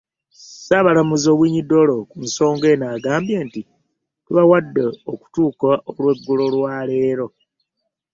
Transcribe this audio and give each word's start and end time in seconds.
Ssaabalamuzi 0.33 1.27
Owiny-Dollo 1.33 1.95
ku 2.09 2.17
nsonga 2.25 2.65
eno 2.73 2.85
agambye 2.95 3.37
nti, 3.47 3.61
tubawadde 4.25 4.85
okutuuka 5.11 5.69
olw'eggulo 5.89 6.45
lwa 6.55 6.75
leero 6.89 7.27